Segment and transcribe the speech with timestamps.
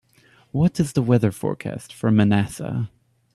[0.51, 2.89] What is the weather forecast for Manassa?